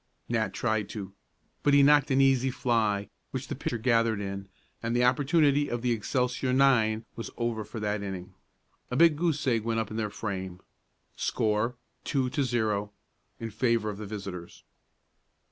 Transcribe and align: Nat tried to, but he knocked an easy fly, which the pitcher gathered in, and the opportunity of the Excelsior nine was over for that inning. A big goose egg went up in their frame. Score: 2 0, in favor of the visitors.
Nat 0.29 0.51
tried 0.51 0.89
to, 0.89 1.13
but 1.61 1.75
he 1.75 1.83
knocked 1.83 2.09
an 2.09 2.21
easy 2.21 2.49
fly, 2.49 3.07
which 3.29 3.49
the 3.49 3.55
pitcher 3.55 3.77
gathered 3.77 4.19
in, 4.19 4.49
and 4.81 4.95
the 4.95 5.03
opportunity 5.03 5.69
of 5.69 5.83
the 5.83 5.91
Excelsior 5.91 6.51
nine 6.51 7.05
was 7.15 7.29
over 7.37 7.63
for 7.63 7.79
that 7.79 8.01
inning. 8.01 8.33
A 8.89 8.95
big 8.95 9.15
goose 9.15 9.45
egg 9.45 9.61
went 9.63 9.79
up 9.79 9.91
in 9.91 9.97
their 9.97 10.09
frame. 10.09 10.59
Score: 11.15 11.75
2 12.05 12.31
0, 12.31 12.91
in 13.39 13.51
favor 13.51 13.91
of 13.91 13.99
the 13.99 14.07
visitors. 14.07 14.63